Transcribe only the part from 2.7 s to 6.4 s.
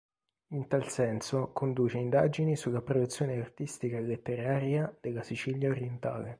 produzione artistica e letteraria della Sicilia orientale.